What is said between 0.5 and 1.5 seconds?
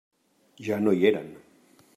Ja no hi eren.